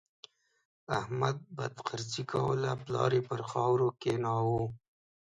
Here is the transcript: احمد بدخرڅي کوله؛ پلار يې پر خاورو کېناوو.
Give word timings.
احمد 0.99 1.37
بدخرڅي 1.57 2.23
کوله؛ 2.31 2.69
پلار 2.83 3.11
يې 3.17 3.21
پر 3.27 3.41
خاورو 3.49 3.87
کېناوو. 4.01 4.63